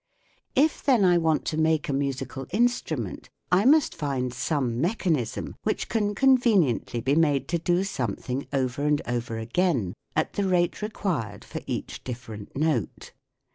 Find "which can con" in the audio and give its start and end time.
5.61-6.39